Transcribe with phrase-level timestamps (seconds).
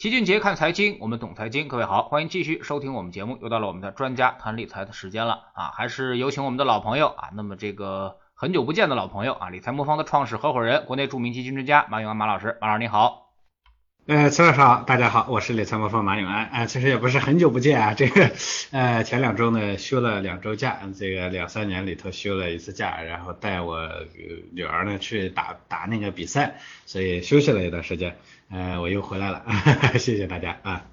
[0.00, 1.68] 齐俊杰看财经，我们懂财经。
[1.68, 3.36] 各位好，欢迎继续收听我们节目。
[3.42, 5.72] 又到了我们的专家谈理财的时间了啊！
[5.74, 7.28] 还是有请我们的老朋友啊。
[7.34, 12.56] 那么这个很久不见的老朋友啊，理财魔方的创始合伙人，国内著名基金专家马永安马老师。
[12.62, 13.30] 马老师你好。
[14.06, 16.46] 呃，崔老师好，大家好，我是理财魔方马永安。
[16.46, 18.30] 啊，其实也不是很久不见啊，这个
[18.70, 23.86] 呃前两周呢休了两周假，这个两三年里头休了一次假，然后带我
[24.54, 28.16] 女儿呢去打打那个比赛，所以休息了一段时间。
[28.50, 29.44] 呃，我又回来了，
[29.96, 30.84] 谢谢大家啊。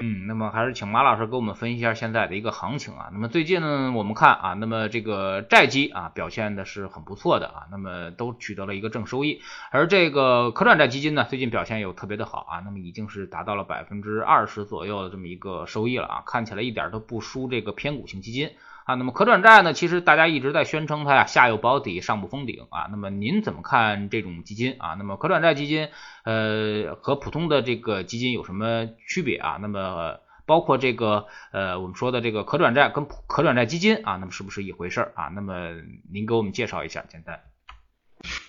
[0.00, 3.08] 嗯，那么还是请马老师给我们分析一下现在的一个行情啊。
[3.12, 9.40] 那么最近呢，我们看啊，那么这个债基啊表现的是很不错的啊，那么都取得了一个正收益，
[9.70, 18.50] 而这个可转债基金呢，最近表现又特别的好啊，那么已经是达到了百分之二十左右的这么一个收益了啊，看起来一点都不输这个偏股型基金。
[18.88, 19.74] 啊，那么可转债呢？
[19.74, 22.88] 其实大家一直在宣称它呀下有保底，上不封顶啊。
[22.90, 24.94] 那么您怎么看这种基金啊？
[24.94, 25.90] 那么可转债基金
[26.24, 29.58] 呃和普通的这个基金有什么区别啊？
[29.60, 35.24] 那么包括这个呃我们说的这个可转债跟可转债基金啊，那么是不是一回事啊？
[35.34, 35.68] 那么
[36.10, 37.40] 您给我们介绍一下，简单。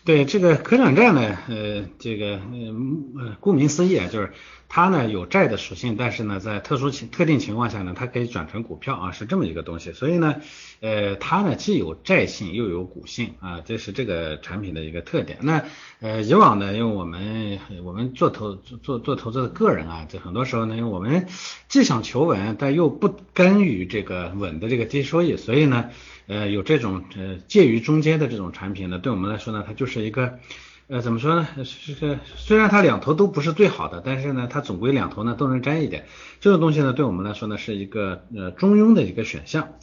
[0.06, 2.40] 对这个可转债呢，呃，这个
[3.20, 4.32] 呃，顾名思义啊，就是
[4.70, 9.92] 它呢有债的属性，但是呢，在特殊情特定情况下呢，它可以转成股票啊，是这么一个东西。
[9.92, 10.36] 所以呢，
[10.80, 15.40] 呃，它呢既有债性又有股性啊，这是这个产品的一个特点。
[15.42, 15.66] 那
[16.00, 21.28] 呃，以往呢，因为我们我们做投做做投资的个人啊，这很多时候呢，因为我们
[21.68, 25.90] 既想求稳，但又不甘于这个稳的这个低收益，所以呢。
[26.32, 30.38] 呃，有这种呃介于中间的这种产品呢，对我们来说呢，它就是一个
[30.90, 31.48] 呃怎么说呢？
[31.64, 36.08] 是个虽然它两头都不是最好的，但是呢，它总归两头呢都能沾一点。
[36.42, 39.76] 这个东西呢，对我们来说呢，是一个呃中庸的一个选项。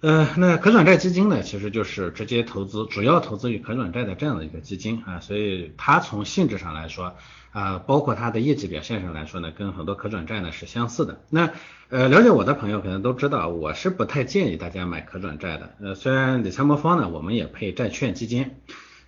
[0.00, 7.14] 呃，那可转债基金呢，其实就是直接投资，主要投资于可转债的这样的一个基金啊，所以它从性质上来说。
[7.52, 11.20] 啊，包括它的业绩表现上来说呢，跟很多可转债呢是相似的。
[11.28, 11.50] 那
[11.90, 15.74] 呃，了解我的朋友可能都知道，我是不太建议大家买可转债的。
[15.82, 18.52] 呃，虽然理财魔方呢，我们也配债券基金，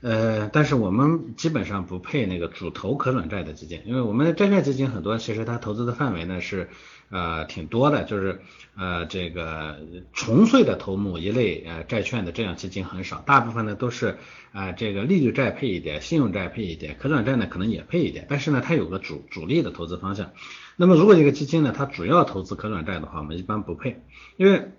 [0.05, 6.69] 呃，但是我们基本上不配那个主投可转债的基金，因为我们的债券基金很多，其实它投资的范围呢是。
[7.11, 8.41] 呃，挺多的，就是
[8.77, 9.79] 呃，这个
[10.15, 14.17] 纯粹的投某一类呃债券的这样基金很少，大部分呢都是
[14.53, 20.33] 啊这个利率债配一点，信用债配一点，可转债呢可能也配一点，但是呢它有个主主力的投资方向。
[20.77, 24.03] 那么如果一个基金呢它主要投资可转债的话，我们一般不配，
[24.37, 24.73] 因为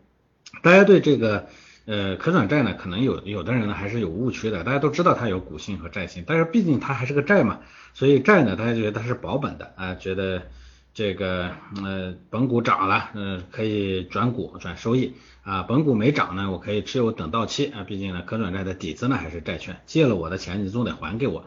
[0.61, 1.47] 大家对这个
[1.85, 7.59] 呃可转债呢可能有有的人呢还是有误区的，大家都知道它有股性和债性，但是毕竟它还是个债嘛，
[7.93, 10.43] 所以债呢大家觉得它是保本的啊，觉得。
[10.97, 11.51] 这个
[11.83, 15.11] 呃，本股涨了，嗯，可以转股转收益
[15.43, 15.63] 啊。
[15.63, 17.83] 本股没涨呢，我可以持有等到期啊。
[17.83, 21.43] 毕竟呢，可转债的底子呢还是债券，借了我的钱，你总得还给我。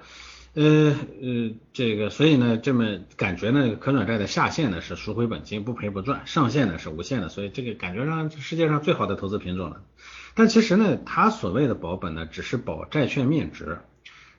[0.52, 9.80] 呃呃，这个所以呢，这么感觉呢，可转债的下限呢是赎回本金不赔不赚，上限呢是无限的，所以这个感觉上世界上最好的投资品种了。
[10.38, 13.80] 但其实呢，它所谓的保本呢，只是保债券面值。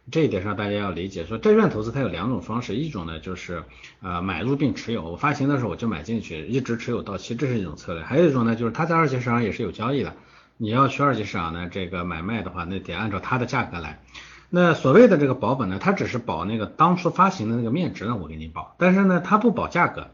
[0.10, 3.64] 这一点上大家要理解，说债券投资它有两种方式，一种呢就是
[4.02, 10.14] 呃买入并持有，我发行的时候我就买进去，一直持有到期，这是一种策略；还有一种呢就是它在二级市场也是有交易的，
[10.56, 14.02] 你要去二级市场呢这个买卖的话，那得按照它的价格来。
[14.50, 20.12] 那所谓的这个保本呢，它只是保那个当初发行的那个面值呢，我给你保，但是呢它不保价格，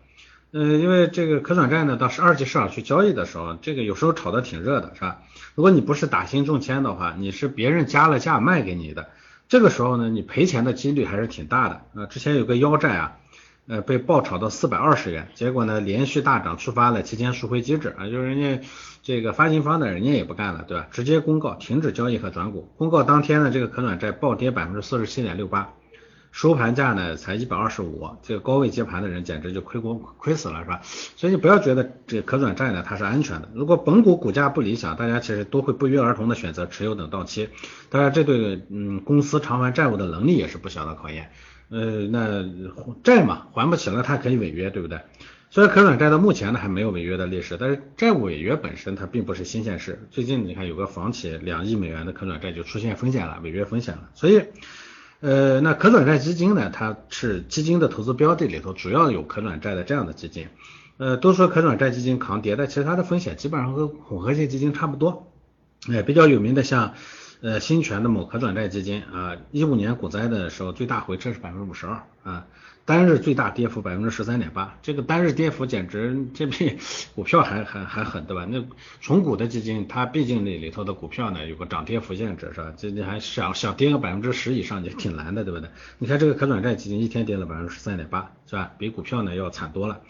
[0.51, 5.21] 呃因为这个可转债呢到是二级市场去交易的时候，这个有时候炒得挺热的，是吧？
[5.53, 9.09] 如果你不是打新中签的话，你是别人加了价卖给你的。
[9.47, 12.05] 这个时候呢，你赔钱的几率还是挺大的啊。
[12.07, 13.17] 之前有个腰债啊，
[13.67, 18.65] 呃，被爆炒到四百二十元，结果呢连续大涨，触发了提前赎回机制啊，就是人家
[19.03, 20.87] 这个发行方的人家也不干了，对吧？
[20.89, 22.69] 直接公告停止交易和转股。
[22.77, 25.73] 公告当天呢，这个可转债暴跌百分之四十七点六八。
[26.35, 30.81] 收盘价呢才一百二十五，这个高位接盘的人简直就亏光亏死了，是吧？
[30.83, 33.47] 所以你不要觉得这可转债呢它是安全的。
[33.53, 37.47] 如果本股股价不理想，大家其实都会不约而同的选择持有等到期。
[37.89, 41.31] 当然，这对嗯公司偿还债务的能力也是不小的考验。
[41.69, 42.43] 呃，那
[43.01, 44.99] 债嘛还不起了，它可以违约，对不对？
[45.49, 50.05] 虽然可转债到目前呢还没有违约的历史，但是债务违约本身它并不是新鲜事。
[50.11, 54.43] 最近你看有个房企两亿美元的可转债就出现风险了，违约风险了，所以。
[55.25, 56.69] 呃，那可转债基金呢？
[56.71, 60.49] 它是基金的投资标的里头主要有可转债的这样的基金。
[60.97, 65.31] 呃，都说可转债基金抗跌，但其实它的风险基本上和混合型基金差不多。
[65.91, 66.93] 哎，比较有名的像
[67.41, 72.45] 呃新泉的某可转债基金啊，一五年股灾的时候最大回撤是百分之五十二啊，
[72.85, 76.77] 单日最大跌幅百分之十三点八，这个单日跌幅简直这比
[77.15, 78.47] 股票还还还狠，对吧？
[78.47, 78.63] 那
[79.01, 82.71] 重股的基金，它毕竟那里头的股票呢有个涨跌幅限制，是吧？
[82.77, 85.67] 这你还想想跌个百分之十以上也挺难的，对不对？
[85.97, 88.71] 你看这个可转债基金一天跌了百分之十三点八，是吧？
[88.77, 90.01] 比股票呢要惨多了。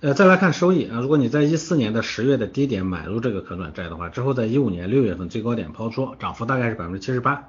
[0.00, 7.48] 呃，再来看收益啊，如果你在一四年的十月的低点买入这个可转债的话，之后在一五年六月份最高点抛出，涨幅大概是百分之七十八。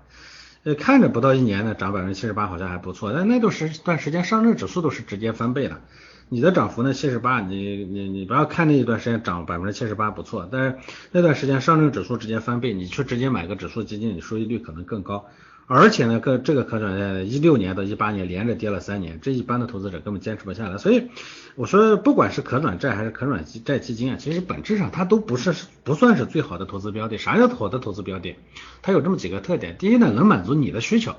[0.75, 5.81] 看着不到一年呢，涨百分之七十八好像还不错，但那段时段时间上证指数都是直接翻倍的，
[6.29, 10.77] 你的涨幅呢七十八，你你你不要看那一段时间涨百分之七十八不错，但是
[11.11, 15.25] 那段时间上证指数直接翻倍，你去直接买个指数基金，你收益率可能更高。
[15.71, 20.79] 而且呢，个这个可转债一六年到一八年连着跌了三年，这一般的投资者根本坚持不下来。
[20.79, 21.09] 所以
[21.53, 27.19] 我说，不管是可转债还是可转债基金啊，其实本质上它都不是不算是最好的投资标的。
[27.19, 28.35] 啥叫好的投资标的？
[28.81, 31.11] 它有这么几个特点：第一呢，能满足你的需求；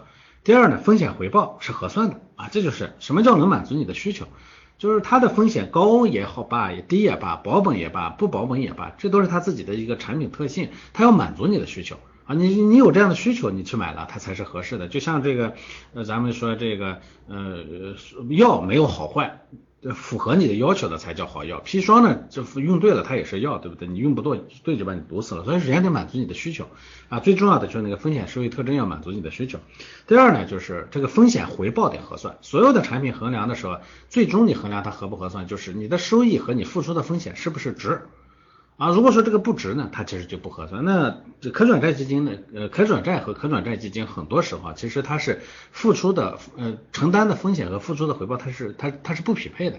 [0.43, 2.49] 第二呢，风险回报是合算的啊。
[2.50, 4.26] 这就是什么叫能满足你的需求，
[4.79, 11.96] 就是它的风险高也好吧，低也罢，保本也罢，不保本也罢，这都是它自己的一个产品特性，它要满足你的需求。
[12.31, 14.87] 啊，你你有这样的需求，你去买了，它才是合适的。
[14.87, 15.55] 就像这个，
[15.94, 17.65] 呃，咱们说这个，呃，
[18.29, 19.41] 药没有好坏，
[19.97, 21.61] 符合你的要求的才叫好药。
[21.67, 23.88] 砒霜呢，就用对了，它也是药，对不对？
[23.88, 25.43] 你用不对，对就把你毒死了。
[25.43, 26.69] 所以首先得满足你的需求
[27.09, 29.59] 啊，最重要的就是那个风险收益特征要满足你的需求。
[30.06, 32.38] 第二呢，就是这个风险回报得合算。
[32.43, 33.79] 所有的产品衡量的时候，
[34.09, 38.03] 最终你衡量它合不合算，就是你的收益和你付出的风险是不是值。
[38.81, 40.82] 啊，如果说这个不值呢，它其实就不合算。
[40.87, 42.32] 那这可转债基金呢？
[42.55, 49.79] 呃，可转债和可转债基金很多时候啊其实它是付出的呃承担的风险和付出的回报，它是它它是不匹配的。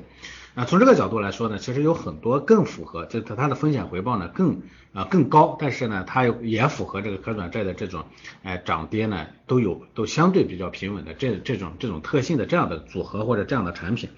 [0.54, 4.62] 啊，从这个角度来说呢，其实有很多更符合，就它它的风险回报呢更
[4.94, 8.06] 啊更高，但是呢它也符合这个可转债的这种
[8.44, 14.12] 哎涨跌呢都有都相对比较平稳的这这种这种特性的这样的组合或者这样的产品。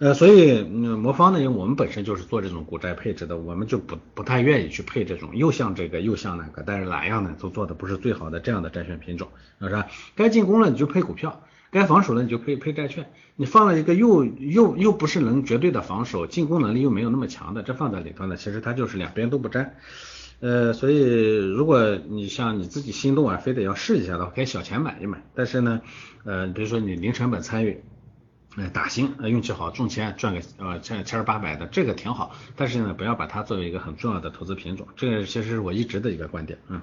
[0.00, 9.28] 呃，所以嗯魔方呢，因为我们本身就是做这种股债配置的，我们就不不太愿意去配这种又像这个又像那个，但是哪样呢都做的不是最好的这样的债券品种，
[9.60, 9.88] 是吧？
[10.16, 19.74] 该进攻了你就配股票，该防守了你就配配债券，你放了一个又又又不是能绝对的防守，进攻能力又没有那么强的，这放在里头呢，其实它就是两边都不沾。
[20.40, 25.82] 呃，所以如果你像你自己心动啊，非得要试一下的话，可以小钱买一买，但是呢，
[26.24, 27.82] 呃，比如说你零成本参与。
[28.56, 32.32] 呃，打新，呃，运气好中签赚个呃千千儿八百的，这个挺好。
[32.56, 36.58] 但是呢，不要把它作为一个很重要的投资品种，这个其实是我一直的一个观点。
[36.68, 36.80] 嗯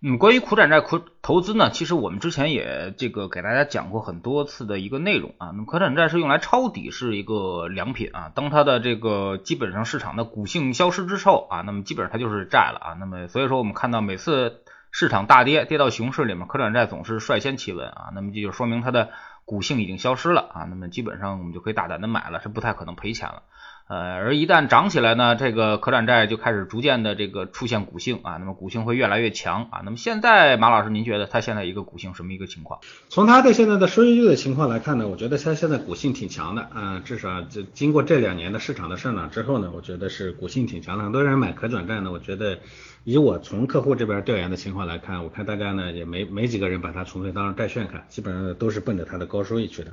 [0.00, 5.48] 嗯，关于苦转债苦投资呢，其实我们之前也这个给大家讲过很多次的一个内容啊。
[5.48, 8.32] 那么可转债是用来抄底，是一个良品啊。
[8.34, 12.94] 当它的这个基本上市场的股性消失之后啊，那么基本上它就是债了啊。
[12.98, 18.10] 那么所以说我们看到每次市场大跌，跌到熊市里面，可转债总是率先企稳啊。
[18.14, 19.10] 那么这就说明它的。
[19.48, 23.44] 股性已经消失了啊，那么基本上我们就可以大胆的买了，是不太可能赔钱了。
[23.88, 29.80] 呃，而一旦涨起来呢，这个可转债就开始逐渐的这个出现股性啊，那么股性会越来越强啊。
[29.82, 32.80] 那么现在马老师，您觉得它现在一个股性什么一个情况？
[33.08, 41.04] 从它的现在的收益率的情况来看呢，我觉得它现在股性挺强的，啊，至少这经过这两年的市场的上涨之后呢，我觉得是股性挺强的。
[41.04, 42.58] 很多人买可转债呢，我觉得。
[43.04, 49.92] 以我从客户这边调研的情况来看，我看大家呢也没没几个人把它纯粹当成债券看，基本上都是奔着它的高收益去的。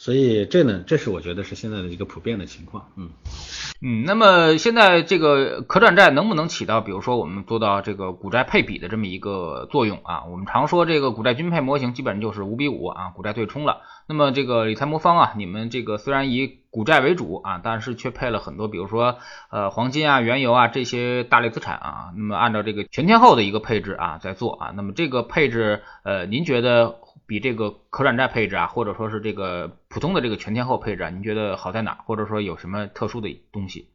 [0.00, 2.92] 所以这呢，这是我觉得是现在的一个普遍的情况。
[2.96, 3.10] 嗯
[3.82, 10.24] 嗯，那么现在这个可转债能不能起到，比如说我们做到这个股债配比的这么一个作用啊？
[10.30, 13.80] 我们常说这个股债均配模型基本上就是五比五啊，股债对冲了。
[14.06, 19.18] 那么这个理财魔方啊，你们这个虽然以股债为主啊，但是却配了很多，比如说
[19.50, 22.12] 呃黄金啊、原油啊这些大类资产啊。
[22.16, 24.72] 那么按照这个全天候的一个配置啊在做啊。
[24.76, 31.98] 那么这个配置呃，您觉得比这个可转债配置啊，或者说是这个普通的这个全天候配置啊，您觉得好在哪？
[32.06, 33.88] 或者说有什么特殊的东西？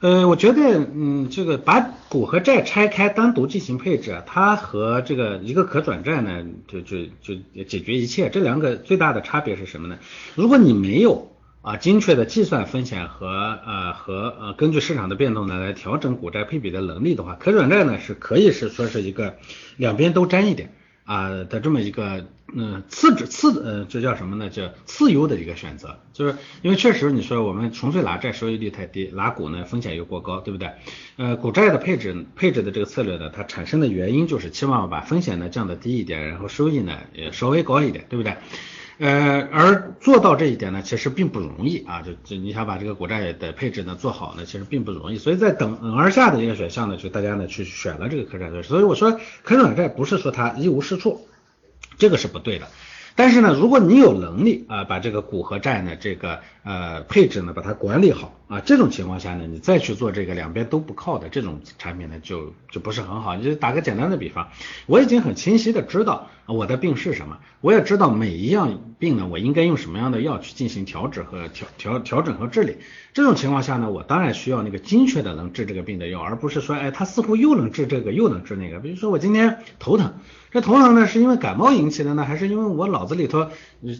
[0.00, 8.30] 呃，我觉得嗯，这个把股和债拆开单独进行配置，它和这个一个可转债呢，就就就解决一切。
[8.30, 9.98] 这两个最大的差别是什么呢？
[10.34, 13.26] 如果你没有啊，精确的计算风险和
[13.66, 19.36] 呃和呃根据市场的变动呢来调整股债配比的能力的话，可转债呢是可以是说是一个
[19.76, 20.72] 两边都沾一点
[21.08, 24.50] 啊的这么一个嗯次之次呃这叫什么呢？
[24.50, 30.70] 叫次优的一个选择，就是因为确实你说我们纯粹拿债收益率太低，拿股呢风险又过高，对不对？
[31.16, 38.36] 呃股债的配置配置的这个策略呢，它产生的原因就是期望把风险呢降得低一点，然后收益呢也稍微高一点，对不对？
[38.98, 42.02] 呃，而做到这一点呢，其实并不容易啊。
[42.02, 45.18] 就就你想把这个国债的配置呢做好呢，其实并不容易。
[45.18, 48.62] 所以在等而下的一个选项呢，就大家呢去选了这个可转债。
[48.62, 51.28] 所以我说可转债不是说它一无是处，
[51.96, 52.66] 这个是不对的。
[53.14, 63.36] 但是呢，如果你有能力啊，把这个股和债呢，这个呃配置呢把它管理好啊，这种情况下呢，你再去做这个两边都不靠的这种产品呢，就就不是很好。
[63.36, 64.50] 就打个简单的比方，
[64.86, 72.76] 我已经很清晰的知道我的病是什么，我也知道每一样病呢，我应该用什么样的药去进行调治和调调调整和治理。
[73.12, 78.78] 这种情况下呢，我当然需要那个精确的能治这个病的药，而不是说，哎，它似乎又能治这个又能治那个。
[78.78, 80.14] 比如说我今天头疼。
[80.50, 83.48] 这头疼呢，是因为感冒引起的呢，还是因为我脑子里头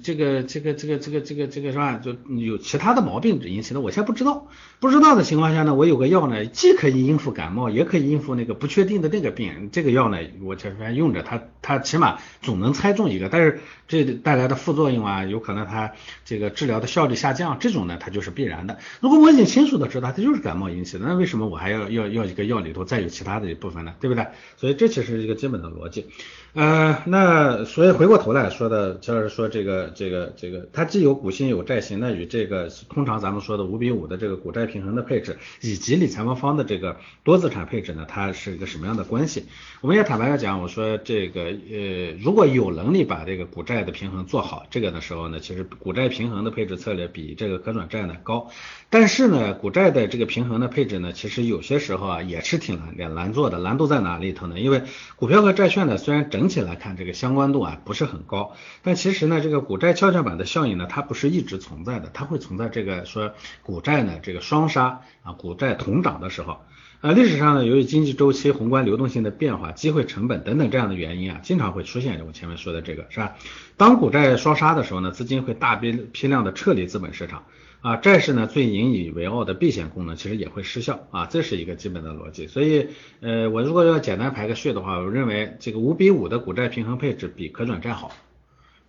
[0.03, 2.01] 这个这个这个这个这个这个是吧？
[2.03, 3.83] 就有其他的毛病引起的？
[3.83, 4.47] 我现在不知道，
[4.81, 9.69] 不知道的情况下呢，我有个药呢，既可以应付感冒，也可以应付那个不确定的那个病。
[9.71, 13.29] 这个药呢，我这边用着它，它起码总能猜中一个。
[13.29, 15.93] 但是这带来的副作用啊，有可能它
[16.25, 18.79] 这个治疗的效率下降，这种呢，它就是必然的。
[19.01, 23.95] 如果我已经清楚的知道它就是感冒引起的，那为什么我还要要要一个药里头再有其他的一部分呢？
[24.01, 24.27] 对不对？
[24.57, 26.07] 所以这其实是一个基本的逻辑。
[26.55, 39.45] 呃，那所以回过头来说的，就是说这个这个这个，它既有股性有债性，那与这个通常咱们说的五比五的这个股债平衡的配置，以及理财魔方的这个多资产配置呢，它是一个什么样的关系？
[39.83, 48.51] 我们也坦白的讲，我说这个呃，如果有能力把这个股债的平衡做好，这个的时候呢，其实股债平衡的配置策略比这个可转债呢高。
[48.91, 53.59] 但是呢，股债的这个平衡的配置呢，其实有些时候啊也是挺难难做的。
[53.59, 54.61] 难度在哪里头呢？
[54.61, 54.83] 因为
[55.17, 63.33] 股票和债券呢，虽然整体来看这个相关度啊不是很高，但其实呢，这个股债跷跷板的效应呢，它不是一直存在的，它会存在这个说
[63.63, 66.61] 股债呢这个双杀啊，股债同涨的时候
[67.01, 73.37] 啊，历史上呢，由于经济周期、宏观流动性的变化、机会成本等等这样的原因啊，经常会出现我前面说的这个是吧？
[73.77, 77.45] 当股债双杀的时候呢，资金会大批批量的撤离资本市场。
[77.83, 82.49] 啊，债市呢最引以为傲的避险功能其实也会失效啊，这是一个基本的逻辑。
[82.49, 82.89] 所以，
[83.21, 88.11] 呃，我如果要简单排个序的话，我认为这个五比五的股债平衡配置比可转债好。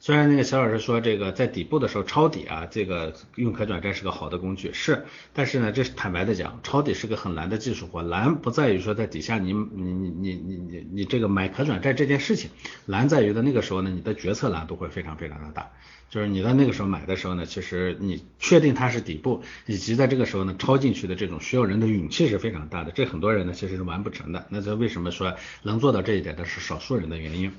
[0.02, 12.50] 虽然那个小老师说这个在底部的时候抄底啊，这个用可转债是个好的工具，是，但是呢，这是坦白的讲，抄底是个很难的技术活，难不在于说在底下你你你你你你你这个买可转债这件事情，
[12.86, 15.70] 难在于的那个时候呢，你的决策难度会非常非常的大。
[16.10, 24.48] 就是你在那个时候买的时候呢，其实你确定它是底部，以及在这个时候呢抄进去的这种需要人的勇气是非常大的，这很多人呢其实是完不成的。
[24.50, 27.52] 那这为什么说能做到这一点的是少数人的原因？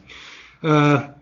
[0.62, 1.20] 呃。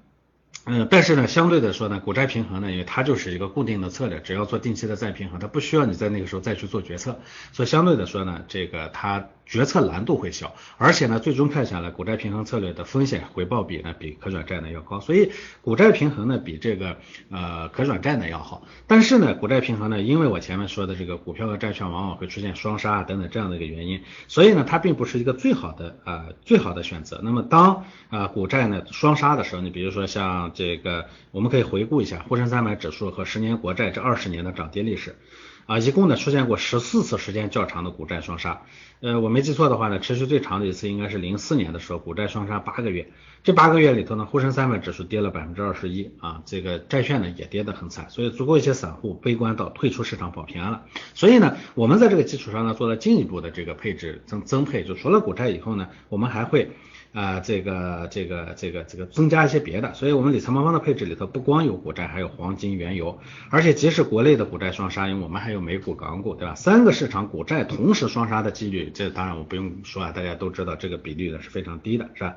[0.68, 7.18] 嗯，但是呢，相对的说呢，股债平衡呢，因为它就是一个固定的策略，只要做定期的再平衡，它不需要你在那个时候再去做决策，
[7.52, 9.28] 所以相对的说呢，这个它。
[9.48, 16.98] 决策难度会小，而且呢，最终看下来，股债平衡策略的风险回报比呢，比可转债呢要高，所以股债平衡呢，比这个
[17.30, 18.66] 呃可转债呢要好。
[18.86, 27.20] 但是呢，股债平衡呢，因为我前面说的这个股票和债券往往会出现双杀啊等等这样的一个原因，所以呢，它并不是一个最好的啊最好的选择。
[27.24, 35.16] 那么当啊股债呢双杀的时候，你比如说像这个，我们可以回顾一下沪深三百指数和十年国债这二十年的涨跌历史。
[35.68, 38.62] 啊，一共呢出现过十四次时间较长的股债双杀，
[39.00, 43.12] 呃，我没记错的话呢，持续最长的一次应该是零四年的时候，股债双杀八个月，
[43.44, 56.70] 这八个月里头呢，沪深三百指数跌了百分之二十一啊，这个债券呢也跌得很惨，所以足够一些散户悲观到退出市场跑偏了，所以呢，我们在这个基础上呢做了进一步的这个配置增增配，就除了股债以后呢，我们还会。
[57.12, 63.18] 啊，这个这个这个这个增加一些别的，所以我们理财魔方的配置里头不光有股债，还有黄金、原油，
[63.50, 66.54] 而且即使国内的股债双杀，因为我们还有美股、港股，对吧？
[66.54, 72.36] 三个市场股债同时双杀的几率，这当然我不用说啊，大家都知道这个比率呢是非常低的，是吧？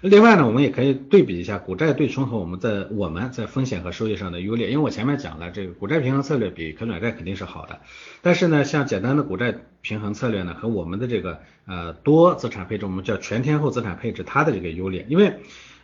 [0.00, 7.80] 另外呢，我们也可以对比一下股债对冲和我们在我们在风险和收益上的优劣，因为我前面讲了，这个股债平衡策略比可转债肯定是好的，
[8.20, 15.32] 但是呢，像简单的股债平衡策略呢，和我们的这个呃多资产配置，我们叫全天候资产配置，它的这个优劣，因为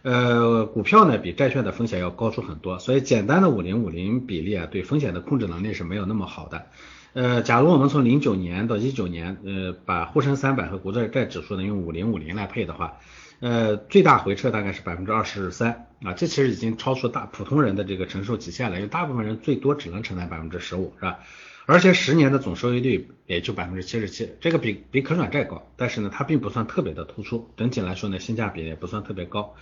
[0.02, 6.67] 呃股票呢比债券的风险要高出很多，所以简单的五零五零比例啊，对风险的控制能力是没有那么好的。
[7.14, 12.99] 呃，假如我们从零九年到一九年，呃，把沪深三百和国债债指数呢用五零五零来配的话。
[13.40, 21.20] 呃，最大回撤大概是百分之二十三啊，这其实已经超出大普通人的这个承受极限了，因为大部分人最多只能承担百分之十五，是吧？
[21.66, 29.54] 而且十年的总收益率也就百分之七十七，这个比比可转债高，但是呢，它并不算特别的突出，整体来说呢，性价比也不算特别高。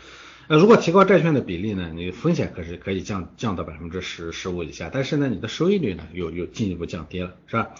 [0.48, 7.74] 呃，如果提高债券的比例呢，你风险可是可以降降到百分之十十五以下，但是呢，你的收益率呢又又进一步降低了，是吧？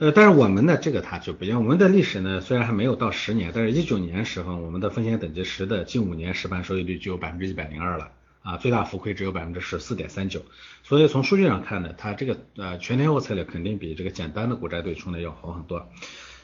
[0.00, 8.12] 呃，但是我们的这个它就不一样，我们的历史呢虽然还没有到十年，但是一九年时候我们的风险等级十的近五年实盘收益率就有百分之一百零二了
[8.44, 10.42] 啊，最大浮亏只有百分之十四点三九，
[10.84, 15.88] 所以从数据上看呢，它这个呃全天候策略肯定比这个简单的股债对冲呢要好很多。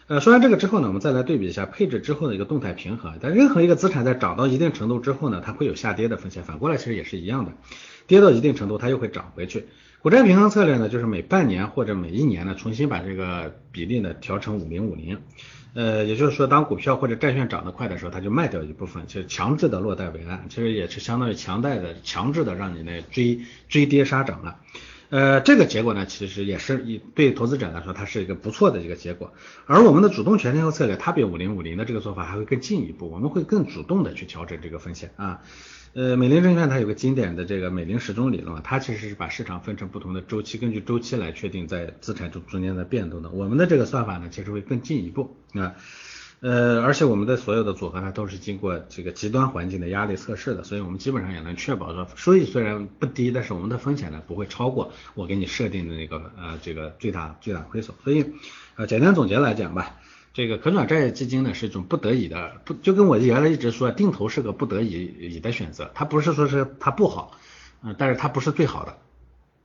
[0.08, 3.18] 呃，说完这个之后呢，我们再来对比一下配置之后的一个动态平衡。
[3.22, 7.52] 但任何一个资产在涨到一定程度之后呢，它会有下跌的风险，反过来其实也是一样的，
[8.08, 9.68] 跌到一定程度它又会涨回去。
[10.04, 15.18] 股债平衡策略呢，就是每半年或者每一年呢，重新把这个比例呢调成五零五零。
[15.72, 24.60] 呃，也就是说，当股票或者债券涨得快的时候，它就卖掉一部分，就强制的落袋为安，其实也是相当于强贷的、强制的让你呢追追跌杀涨了。
[25.08, 29.32] 呃，这个结果呢，其实也是一对投资者来说，它是一个不错的一个结果。
[29.64, 35.40] 而我们的主动全天候策略，它比五零五零的这个做法还会更进一步，我们会更主动的去调整这个风险啊。
[35.94, 43.30] 呃，美林证券它有个经典的这个美林时钟理论，它其实是把市场分成不同的周期，根据周期来确定在资产中中间的变动的。
[43.30, 45.76] 我们的这个算法呢，其实会更进一步啊。
[46.40, 57.96] 呃，而且我们的所有的组合呢，都是经过这个极端环境的压力测试的，所以我们基本上也能确保说收益虽然不低，但是我们的风险呢不会超过我给你设定的那个呃这个最大最大亏损。
[58.02, 58.32] 所以
[58.74, 59.94] 呃简单总结来讲吧。
[60.34, 67.38] 这个可转债基金呢是一种不得已的，不就跟我原来一直说定投是个不得已已的选择，它不是说是它不好，
[67.84, 68.98] 嗯，但是它不是最好的，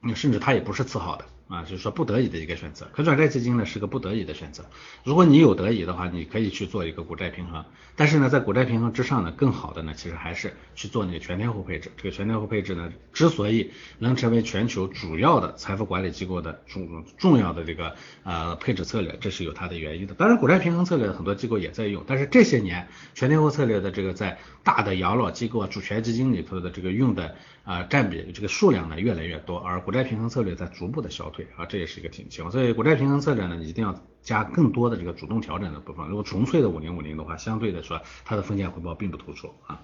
[0.03, 1.25] 嗯，甚至它也不是次好的。
[1.50, 4.63] 啊，就是说不得已的一个选择，可转债基金呢是个不得已的选择。
[5.03, 7.65] 如果你有得已的话，你可以去做一个股债平衡。
[7.96, 11.91] 但是呢，在股债平衡之上呢，更好的呢，其实还是去做那个全天候配置。
[11.98, 20.13] 这个全天候配置呢，之所以能成为全球主要的财富管理机构的重重要的这个呃配置策略，这是有它的原因的。
[20.13, 27.36] 当然，股债平衡策略很多机构也在用，但是这些年全天候策略的这个在大的养老机构啊、主权基金里头的这个用的
[27.69, 31.45] 啊占比这个数量呢越来越多，而国债平衡策略在逐步的消退。
[31.55, 36.07] 啊，这也是一个挺情况，所以国债平衡策略呢，一定要加更多的这个主动调整的部分。
[36.07, 39.79] 如果纯粹的五零五零的话，相对来说，它的风险回报并不突出啊。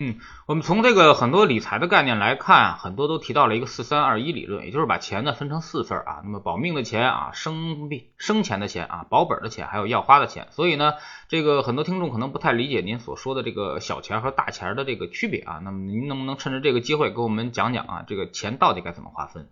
[0.00, 10.46] 嗯，我们从这个很多理财的概念来看，很多都提到了一个四三二一理论，也就是把钱呢分成四份啊，那么保命的钱啊，生命生钱的钱啊，保本的钱，还有要花的钱。
[10.52, 10.94] 所以呢，
[11.28, 15.60] 这个很多听众可能不太理解您所说的这个小钱和大钱的这个区别啊。
[15.64, 19.48] 那么您能不能趁着这个机会给我们讲讲啊，这个钱到底该怎么划分？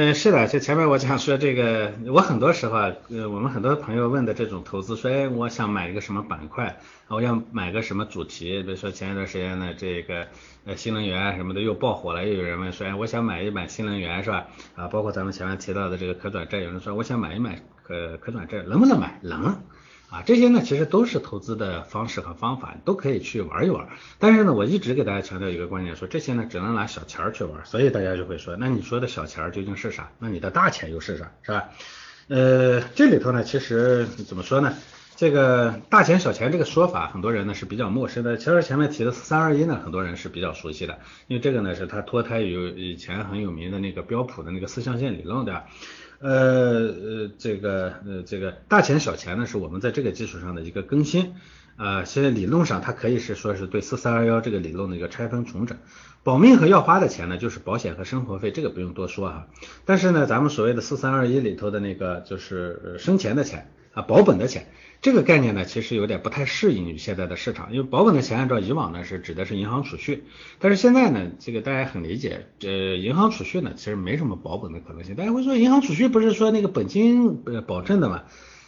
[0.00, 6.78] 嗯，是的，就前面我想说这个，我很多时候啊，呃，我们很多朋友问的这种投资，说，哎，我想买一个什么板块，
[7.08, 10.28] 我要买个什么主题，比如说前一段时间呢，这个
[10.66, 14.46] 呃新能源什么的又爆火了，又有人问说，哎，我想买一买新能源是吧？
[14.76, 19.18] 啊，包括咱们前面提到的这个可转债，有人说我想买一买可可转债，能不能买？
[19.24, 19.60] 能。
[20.10, 23.88] 啊，这些呢其实都是投资的方式和方法，都可以去玩一玩。
[24.18, 27.66] 但是呢，我一直给大家强调一个观点，说这些呢只能拿小钱儿去玩。
[27.66, 30.10] 所以大家就会说，那你说的小钱儿究竟是啥？
[30.18, 31.30] 那你的大钱又是啥？
[31.42, 31.68] 是吧？
[32.28, 34.74] 呃，这里头呢，其实怎么说呢？
[35.16, 38.38] 这个大钱小钱这个说法，很多人呢是比较陌生的。
[38.38, 45.64] 其实前面提的三二一呢，很多人是比较熟悉的，因为这个呢是它脱胎于以前很有名的那个标普的那个四象限理论的。
[46.20, 51.34] 呃呃，这个呃这个大钱小钱呢，是我们在这个基础上的一个更新
[51.76, 52.04] 啊。
[52.04, 55.78] 现在理论上它可以是说是对四三二幺这个理论的一个拆分重整。
[56.24, 59.46] 保命和要花的钱呢，就是保险和生活费，这个不用多说啊。
[59.84, 64.66] 但是呢，咱们所谓的四三二一里头的那个就是生钱的钱啊，保本的钱。
[65.00, 70.24] 这个概念呢，其实有点不太适应于现在的市场，因为保本的钱按照以往呢是指的是银行储蓄，
[70.58, 75.14] 但是现在呢，这个大家很理解，呃，银行储蓄呢其实没什么保本的可能性。
[75.14, 78.24] 大家会说，银行储蓄不是说那个本金呃保证的吗？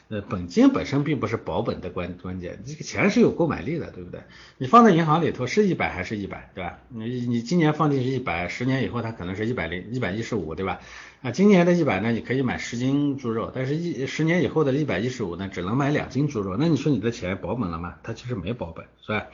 [0.09, 4.21] 呃，本金本身并不是保本的关关键，这个钱是有购买力的，对不对？
[4.59, 6.81] 你放在银行里头是一百还是一百，对吧？
[6.89, 10.81] 你你今年放进去一百，十年以后它可能是一百零一百一十五，对吧？
[11.23, 17.97] 啊，今年的一百呢，你可以买十斤猪肉，但是一十年以后的一百一十五呢，只能买两斤猪肉，那你说你的钱保本了吗？
[18.03, 19.27] 它其实没保本，是吧？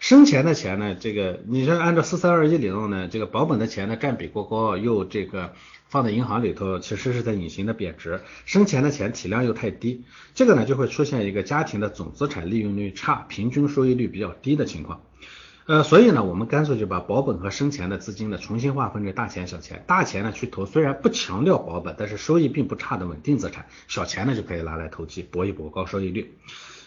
[0.00, 5.52] 生钱的钱呢，这个你说按照四三二一理论呢，这个保本的钱呢占比过高，又这个。
[5.86, 10.02] 放在银行里头，其实是在隐形的贬值，生钱的钱体量又太低，
[10.34, 15.02] 这个呢就会出现一个家庭的总资产利用率差，平均收益率比较低的情况。
[15.66, 19.82] 呃，所以呢，我们干脆就把保本和生钱的资金呢重新划分成大钱、小钱。
[19.86, 26.36] 大钱呢去投虽然不强调保本，但是收益并不差的稳定资产，小钱呢就可以拿来投机，搏一搏高收益率。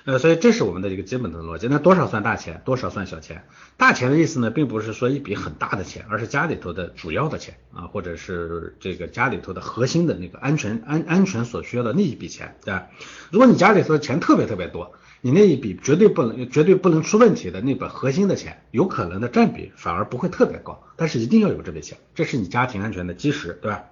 [0.06, 1.68] 呃，所以这是我们的一个基本的逻辑。
[1.68, 3.44] 那多少算大钱，多少算小钱？
[3.78, 12.88] 大钱的意思呢，并不是说一笔很大的钱，而是家里头的主要的钱啊，或者是这个家里头的核心的那个安全安安全所需要的那一笔钱，对吧？
[13.32, 23.86] 如果你家里头的钱特别特别多，你那一笔绝对不能绝对不能出问题的那本核心的钱，有可能的占比反而不会特别高，但是一定要有这笔钱，这是你家庭安全的基石，对吧？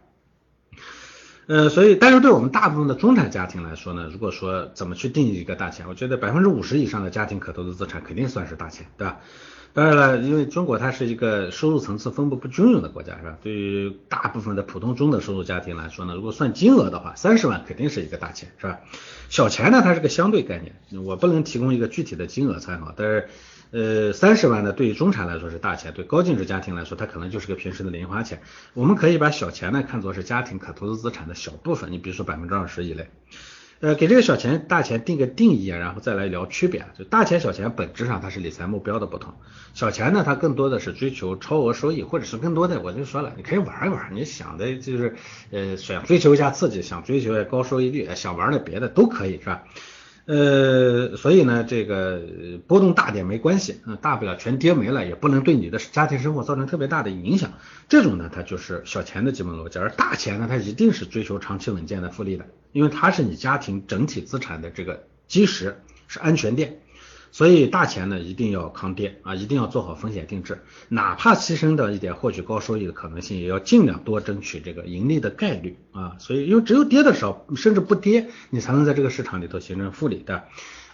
[1.47, 9.19] 呃，所以，但是对我们大部分的中产家庭来说呢，如果说怎么去定义一个大钱，我觉得百分之五十以上的家庭可投资资产肯定算是大钱，对吧？
[9.75, 13.37] 当然了，因为中国它是一个收入层次分布不均匀的国家，是吧？
[13.43, 18.79] 对于大部分的普通中等收入家庭来说呢，如果算金额的话，三十万肯定是一个大钱，是吧？
[19.29, 23.27] 小钱呢，它是个相对概念，我不能提供一个具体的金额参考，但是。
[23.71, 28.41] 呃，三十万呢，对于中产来说是大钱，对高净值家庭来说，它可能就是个平时的零花钱。
[28.73, 33.09] 我们可以把小钱呢看作是家庭可投资资产的小部分，你比如说百分之二十以内。
[33.85, 36.87] 呃，给这个小钱、大钱定个定义，然后再来聊区别。
[36.97, 39.35] 就大钱、小钱本质上它是理财目标的不同。
[39.75, 45.15] 小钱呢，它更多的是追求超额收益，或者是更多的，我就说了，你可以玩一玩，你想的就是
[45.51, 49.61] 呃想追求一下刺激，想追求高收益率，想玩点别的都可以，是吧？
[50.25, 52.19] 呃，所以呢，这个
[52.65, 57.53] 波动大点没关系，嗯，大不了全跌没了，也不能对你的家庭生活造成特别大的影响。
[57.87, 66.79] 这种呢，它就是小钱的基本逻辑，而大钱呢，它一定是追求长期稳健的复利的，因为它是你家庭整体资产的这个基石，是安全垫。
[67.35, 76.15] 所以大钱呢一定要抗跌啊，一定要做好风险定制，哪怕牺牲掉一点获取高收益的可能性，也要尽量多争取这个盈利的概率啊。
[76.17, 80.45] 所以因为只有跌的少，甚至不跌，你才能在这个市场里头形成复利的。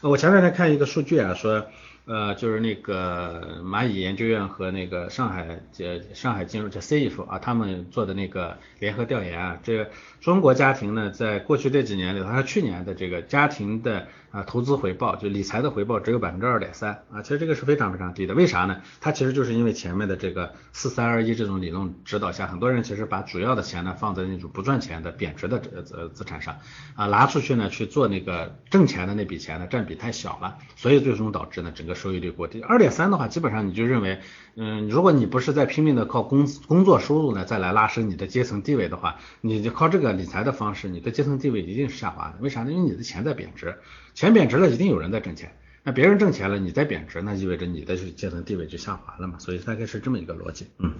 [0.01, 1.67] 我前两天看一个数据啊，说。
[2.05, 9.91] 呃，就是那个蚂蚁研究院和那个上海这上海金融这 CIF 啊，他们做的那个联合调研啊，这个
[10.21, 18.33] 中国家庭呢，在过去这几年里头，它去年的这个家庭的啊投资回报，就理财的回报只有百分之二点三啊，其实这个是非常非常低的。
[18.33, 18.81] 为啥呢？
[18.99, 25.61] 它其实就是因为前面的这个四三二一这种理论指导下，很多人其实把主要的钱呢放在那种不赚钱的贬值的
[25.95, 26.57] 呃资产上
[26.95, 31.91] 啊，拿出去呢去做那个挣钱的那笔钱呢占比太小了，所以最终导致呢整个。
[32.01, 34.21] 收益率过低，二点三的话，基本上你就认为，
[34.55, 42.35] 嗯，如果你不是在拼命的靠工工作收入呢，再来拉升你的阶层地位的话，你就靠这个理财的方式，你的阶层地位一定是下滑的。
[42.39, 42.71] 为啥呢？
[42.71, 43.77] 因为你的钱在贬值，
[44.13, 45.53] 钱贬值了，一定有人在挣钱。
[45.83, 49.39] 那别人挣钱了，你在贬值，那意味着你的阶层地位就下滑了嘛。
[49.39, 50.67] 所以大概是这么一个逻辑。
[50.77, 50.93] 嗯，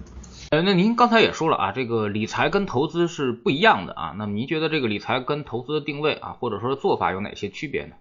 [0.50, 4.14] 呃，那您刚才也说了啊，这个理财跟投资是不一样的啊。
[4.18, 7.94] 那么您觉得这个理财跟投资的定位啊，或者说做法有哪些区别呢？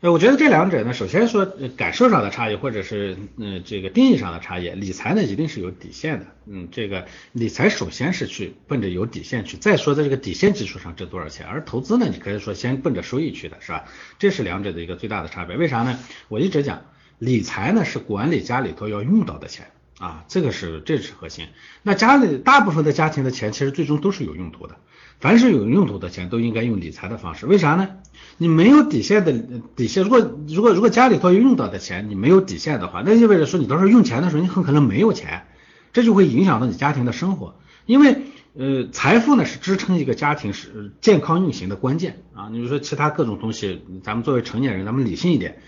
[0.00, 13.86] 呃，我觉得这两者呢，首先说感受上的差异，或者是嗯这个定义上的差异，理财呢一定是有底线的，嗯，这个理财首先是去奔着有底线去，再说在这个底线基础上挣多少钱，而投资呢，你可以说先奔着收益去的是吧？
[14.18, 15.56] 这是两者的一个最大的差别。
[15.56, 15.98] 为啥呢？
[16.28, 16.82] 我一直讲，
[17.18, 21.46] 理财呢是管理家里头要用到的钱啊，这个是这是核心。
[21.82, 24.76] 那家里大部分的家庭的钱，其实最终都是有用途的。
[25.24, 27.46] 凡是有用途的钱，都应该用理财的方式。
[27.46, 27.88] 为啥呢？
[28.36, 29.32] 你没有底线的
[29.74, 35.46] 底线，如果如果如果家里头用到的钱，你没有底线的话，那意味着说你到时候用钱的时候，你很可能没有钱，
[35.94, 37.54] 这就会影响到你家庭的生活。
[37.86, 38.18] 因为
[38.52, 42.50] 呃，财富呢是支撑一个家庭是健康运行的关键啊。
[42.52, 45.62] 你比如说其他各种东西，咱们作为成年人，咱们理性一点，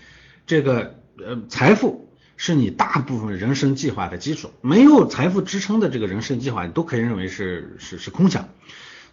[0.45, 4.51] 这个呃，财富是你大部分人生计划的基础。
[4.61, 8.49] 没有财富支撑的这个人生计划，你都可以认为是是是空想。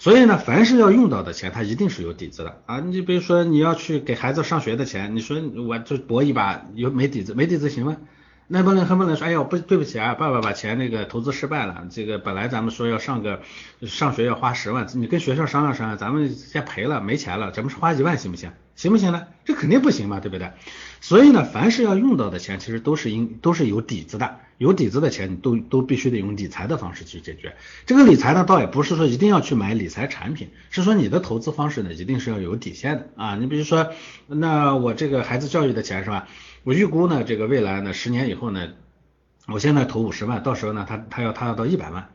[0.05, 2.79] 所以呢，凡是要用到的钱，它一定是有底子的啊。
[2.79, 7.33] 你比如说你要去给孩子上学的钱，你说我就搏一把，有没底子？
[7.33, 7.97] 没底子行吗？
[8.47, 13.41] 那不能，还不能说，哎呀，不对不起啊，爸爸把钱那个投资失败了，这个本来咱们说要上个
[13.81, 18.51] 上学要花十万，你跟学校商量商量，咱们先赔了，没钱了，咱们是花一万行不行？
[18.77, 19.27] 行不行呢？
[19.47, 20.51] 这肯定不行嘛，对不对？
[21.01, 27.57] 所以呢，凡是要用到的钱，其实都是应都是有底子的，有底子的钱，你都都必须得用理财的方式去解决。
[27.87, 33.37] 这个理财呢，倒也不是说一定要去买理财产品，是说你的投资方式呢，一定是要有底线的啊。
[33.37, 33.91] 你比如说，
[34.27, 36.29] 那我这个孩子教育的钱是吧？
[36.63, 38.69] 我预估呢，这个未来呢，十年以后呢，
[39.47, 42.09] 我现在投五十万，到时候呢，他他要他要到一百万，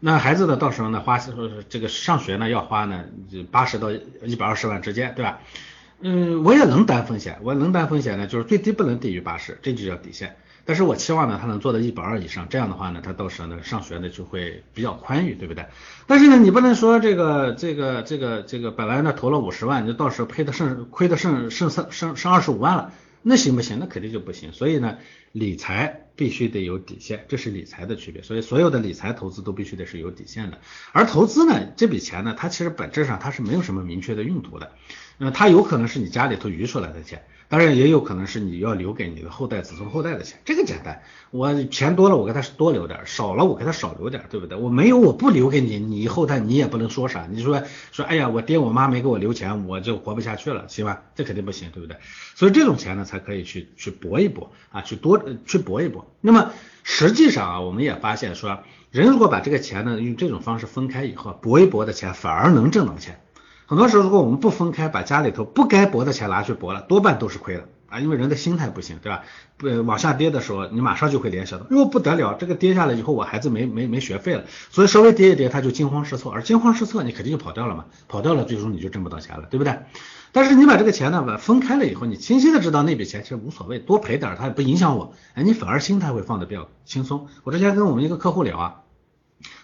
[0.00, 1.20] 那孩子呢，到时候呢，花
[1.68, 3.04] 这个上学呢，要花呢，
[3.50, 5.40] 八十到一百二十万之间，对吧？
[6.00, 10.34] 嗯，我也能担风险，我能担风险呢，就是最低不能低于八十，这就叫底线。
[10.64, 15.66] 但是我期望呢，他能做到一百二以上，这样的话呢，他到时候呢，上学呢就会比较宽裕，对不对？
[16.06, 22.92] 但是呢，你不能说这个这个这个这个本来呢投了五十万，你到时候赔的剩亏的剩剩剩剩剩二十五万了。
[23.24, 23.78] 那行不行？
[23.78, 24.52] 那肯定就不行。
[24.52, 24.98] 所以呢，
[25.30, 28.20] 理财必须得有底线，这是理财的区别。
[28.22, 30.58] 所以所有的理财投资都必须得是有底线的。
[30.90, 34.72] 而投资呢，这笔钱呢，它其实本质上它是没有什么明确的用途的。
[35.18, 37.22] 那它有可能是你家里头余出来的钱。
[37.52, 41.02] 当然也有可能是你要留给你的后代、子孙后代的钱，这个简单。
[41.30, 44.56] 我钱多了，我给他多留点；少了，我给他少留点，对不对？
[44.56, 47.28] 我没有，我不留给你，你后代你也不能说啥。
[47.30, 47.62] 你说
[47.92, 51.02] 说，哎呀，我爹我妈没给我留钱，我就活不下去了，行吧？
[51.14, 51.98] 这肯定不行，对不对？
[52.34, 56.10] 所以这种钱呢，才可以去去搏一搏啊，去多去搏一搏。
[56.22, 56.52] 那么
[56.84, 58.60] 实际上啊，我们也发现说，
[58.90, 63.20] 人如果把这个钱呢用这种方式分开以后，搏一搏的钱反而能挣到钱。
[63.72, 69.22] 很多时候，如果我们不分开，把家里头不该博的钱拿去博了，多半都是亏的啊，因为人的心态不行，对吧？
[69.56, 79.78] 不往下跌的时候，你马上就会联想到，哟不得了，这个跌下来以后，我孩子没没没学费了，所以稍微跌一跌，他就惊慌失措，而惊慌失措，你肯定就跑掉了嘛，跑掉了，最终你就挣不到钱了，对不对？
[80.32, 87.26] 但是你把这个钱呢，把分开了以后，你清晰的知道那笔钱其实无所谓，多赔点它也不影响我，哎，你反而心态会放的比较轻松。
[87.42, 88.80] 我之前跟我们一个客户聊啊，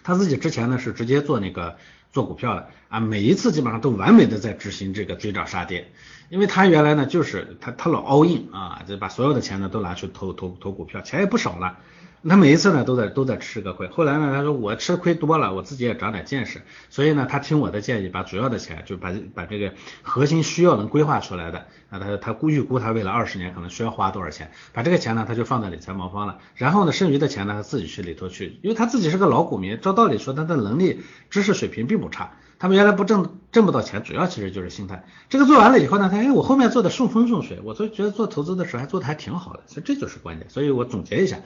[0.01, 1.77] 他自己之前呢是直接做那个
[2.11, 5.91] 做股票的啊，每一次基本上都完美的在执行这个追涨杀跌。
[6.29, 11.77] 因为他原来呢，就是他他老 all in 啊，就把所有的钱呢都拿去投投投股票，钱也不少了。
[12.27, 13.87] 他每一次呢都在都在吃个亏。
[13.87, 26.39] 后来呢，他说我吃亏多了，我自己也长点见识，所以呢，他听我的建议，把主要的钱就把把这个核心需要能规划出来的，啊，他他估预估他未来二十年可能需要花多少钱，把这个钱呢他就放在理财魔方了。
[26.55, 32.33] 然后呢，剩余的钱呢他自己去里头去，因为他自己是个老股民，照道理说他的能力知识水平并不差。
[32.61, 35.05] 他们原来不挣挣不到钱，主要其实就是心态。
[35.29, 40.49] 这个做完了以后呢，他哎，我后面做的顺风顺水，我就觉得做投资的时候还做的还挺好的，所以这就是关键。
[40.49, 41.39] 所以我总结一下，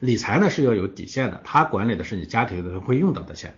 [0.00, 3.54] 理财呢是要有底线的，它管理的是你家庭的会用到的钱，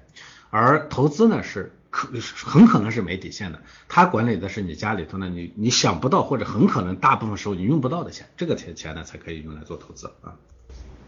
[0.51, 10.37] 而投资呢是可很可能是没底线的，它管理的是你家里头呢你你想不到或者很可能大部分时候你用不到的钱，这个钱钱呢才可以用来做投资啊。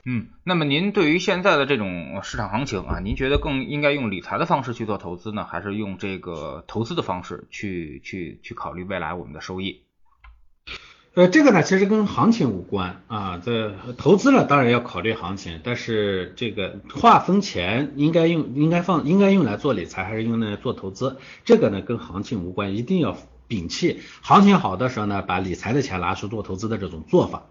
[0.07, 9.83] 嗯，那么您对于现在的这种市场行情啊，您觉得更应该用理财的方式去做投资呢，还是用这个投资的方式去去去考虑未来我们的收益？
[11.15, 23.17] 呃，这个呢其实跟行情无关啊，这投资呢当然要考虑行情，但是这个划分钱应该用应该放应该用来做理财还是用来做投资，这个呢跟行情无关，一定要
[23.49, 27.45] 摒弃行情好的时候呢，把理财的钱拿去做投资的这种做法。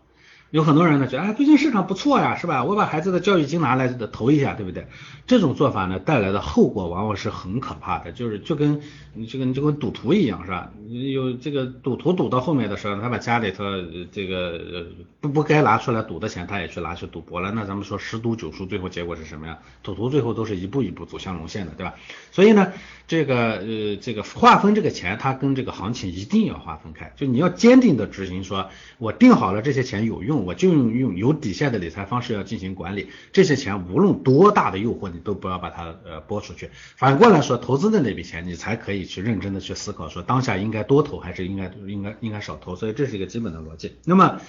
[0.54, 2.64] 有很多人呢觉得，哎，最近市场不错呀，是吧？
[2.64, 4.86] 我把孩子的教育金拿来投一下，对不对？
[5.26, 8.80] 这种做法呢，带来的后果往往是很可怕的，就是就跟
[9.16, 10.72] 你这个你就跟赌徒一样，是吧？
[11.12, 13.64] 有这个赌徒赌到后面的时候，他把家里头
[14.12, 14.86] 这个
[15.22, 17.52] 不不该拿出来赌的钱，他也去拿去赌博了。
[17.52, 19.58] 那咱们说十赌九输，最后结果是什么呀？
[19.82, 21.96] 赌徒最后都是一步一步走向沦陷的，对吧？
[22.30, 22.74] 所以呢，
[23.08, 30.43] 这个呃这个划分这个钱，它跟这个行情一定要划分开，就你要坚定的执行，说我定好了这些钱有用。
[30.46, 36.70] 我就用用有底线的理财方式要进行管理，这些钱无论多大的诱惑，你都不要把它呃拨出去。
[36.96, 42.76] 反过来说，投资的那笔钱，你才可以去认真的去思考，说当下应该多投还是应该应该应该少投。
[42.76, 43.96] 所以这是一个基本的逻辑。
[44.06, 44.40] 那么。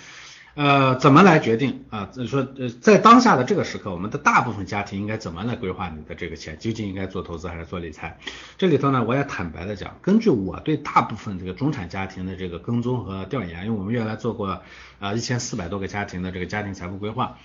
[0.54, 2.08] 呃，怎么来决定啊？
[2.12, 6.56] 就是说，呃，在当下的这个时刻，我们的大部分家庭应该怎么来规划你的这个钱？
[6.60, 8.18] 究竟应该做投资还是做理财？
[8.56, 14.62] 这里头呢，我也坦白的讲，根据我对大部分这个中产家庭的这个跟踪和调研，因为我们原来做过
[15.00, 17.36] 啊一千四百多个家庭的这个家庭财富规划，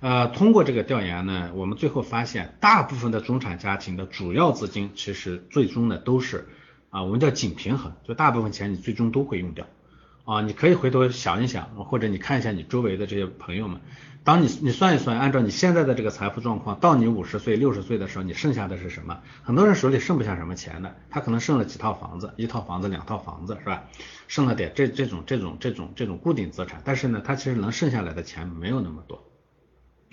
[0.00, 6.46] 呃，通过这个调研呢，我们最后发现，大部分的中产家庭的主要资金其实最终呢都是
[6.90, 9.64] 啊，我们叫紧平衡，就大部分钱你最终都会用掉。
[10.28, 13.80] 啊，你可以回头想一想，或者你看一下你周围的这些朋友们，
[14.24, 19.22] 当你你算一算，按照你现在的这个财富状况，到你五十岁、六十岁的时候，你剩下的是什么？
[19.42, 23.84] 很多人手里剩不下什么钱的，他可能剩了几套房子，一套房子、两套房子，是吧？
[24.26, 29.24] 剩了点这这种这种这种这种固定资产，但是呢，他其实能剩下来的钱没有那么多。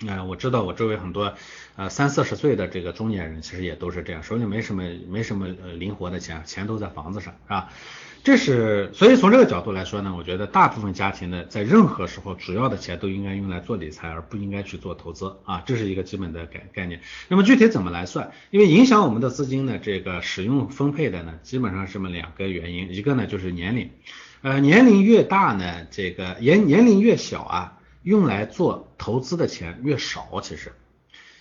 [0.08, 1.34] 啊，我知道我周围很多
[1.76, 7.68] 呃三四十岁的这个中年人，其实也都是这样，手里没什么没什么呃灵活的钱，钱都在房子上，是吧？
[8.26, 17.00] 这是，所以从这个角度来说呢，我觉得大部分家庭呢，在任何时候，主要的钱都应该用来做理财，而不应该去做投资啊，这是一个基本的概概念。
[17.28, 18.32] 那么具体怎么来算？
[18.50, 23.90] 因为影响我们的资金呢，这个使用分配的呢，基本上是这么两个原因，一个呢就是年龄，
[24.42, 30.72] 呃，年龄越大呢，这个年年龄越小啊，用来做投资的钱越少，其实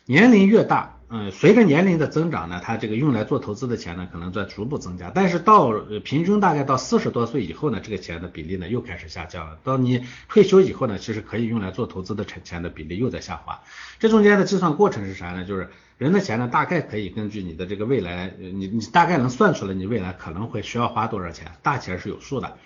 [0.05, 0.94] 年龄越大。
[1.07, 5.11] 嗯，随着年龄的增长呢，它这个用来做投资的钱呢，可能在逐步增加。
[5.13, 5.71] 但是到
[6.03, 9.57] 平均大概到四十多岁以后呢，这个钱的比例呢又开始下降了。
[9.63, 13.61] 到你退休以后呢，其实可以用来做投资的钱的比例又在下滑。
[13.99, 15.45] 这中间的计算过程是啥呢？
[15.45, 22.57] 就是人的钱呢，大概可以根据你的这个未来，你你大概能算出来你未来可能会需要花多少钱，大钱是有数的。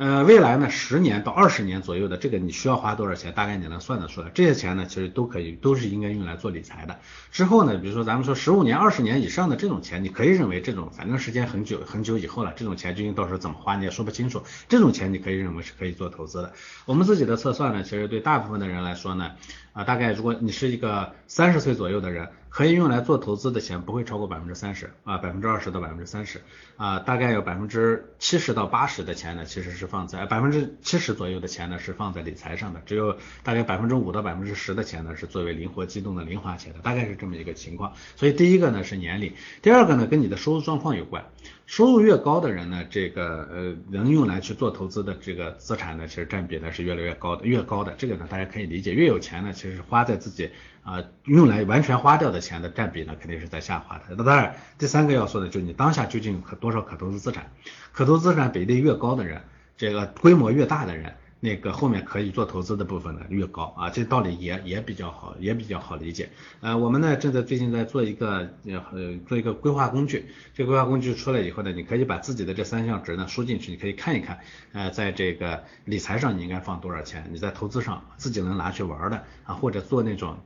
[0.00, 4.30] 呃，未来呢，十年到二十年左右的这个你需要花多少钱，大概你能算得出来。
[4.32, 6.98] 这些钱呢，其实都可以，都是应该用来做理财的。
[7.30, 14.42] 之后呢，比如说咱们说十五年、二十年以上的这种钱，你可以认为这种反正时间很久很久以后了，这种钱究竟到时候怎么花你也说不清楚。
[14.70, 16.54] 这种钱你可以认为是可以做投资的。
[16.86, 19.32] 我们自己的测算呢，其实对大部分的人来说呢，
[19.74, 26.42] 啊，大概如果你是一个三十岁左右的人，可以用来做投资的钱不会超过百分之三十啊，百分之二十到百分之三十
[26.76, 37.92] 啊，大概有百分之七十到八十的钱呢，其实是放在百分之七十左右的钱呢是放在理财上的，只有大概百分之五到百分之十的钱呢是作为灵活机动的零花钱的，大概是这么一个情况。
[38.16, 39.32] 所以第一个呢是年龄，
[39.62, 41.24] 第二个呢跟你的收入状况有关。
[41.66, 50.50] 收入越高的人呢，这个呃能用来去做投资的这个资产呢，其实占比呢是越来越高的，越高的这个呢大家可以理解，越有钱呢，其实花在自己
[50.82, 54.04] 啊用来完全花掉的钱的占比呢肯定是在下滑的。
[54.16, 57.50] 那当然，第三个要说的就是你当下究竟可多少可投资资产，
[57.92, 59.42] 可投资资产比例越高的人，
[59.76, 61.14] 这个规模越大的人。
[61.42, 66.28] 那个后面可以做投资的部分呢越高啊，这道理也也比较好，也比较好理解。
[66.60, 74.40] 呃，我们呢正在最近在做一个呃做一个规划工具，这规划工具出来以后呢，你可以把自己的这三项值呢输进去，你可以看一看，
[74.72, 80.36] 呃，在这个理财上你应该放多少钱，你在投资上自己能拿去玩的啊，或者做那种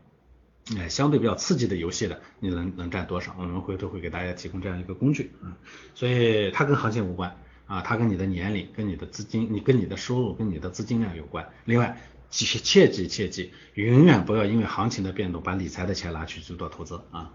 [0.77, 3.35] 呃相对比较刺激的游戏的，你能能占多少？
[3.39, 5.57] 我们回头会给大家提供这样一个工具啊，
[5.95, 7.37] 所以它跟行情无关。
[7.67, 11.49] 啊，它跟你的年龄、跟你的资金、你跟你的收入、跟你的资金量有关。
[11.65, 11.99] 另外，
[12.29, 17.33] 切切记切记，永远不要因为行情的变动把理财的钱拿去去做投资啊。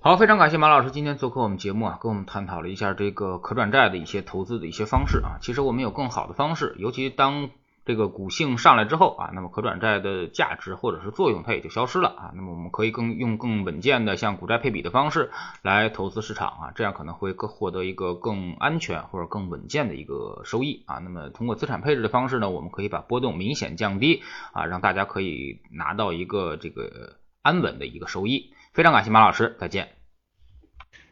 [0.00, 5.38] 好，非常感谢马老师今天做客我们节目啊，跟我们探讨了一下这个可转债的一些投资的一些方式啊。
[5.40, 7.50] 其实我们有更好的方式，尤其当。
[7.84, 12.32] 这个股性上来之后啊，那么可转债的价值或者是作用它也就消失了啊。
[12.34, 15.30] 那么我们可以更用更稳健的像股债配比的方式
[15.62, 20.96] 来投资市场啊，这样可能会更获得一个更安全或者更稳健的一个收益啊。
[20.96, 28.54] 那么通过资产配置的方式呢，我们可以把波动明显降低啊，让大家可以拿到一个这个安稳的一个收益。
[28.72, 29.90] 非常感谢马老师，再见。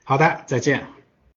[0.04, 1.01] 好的，再见。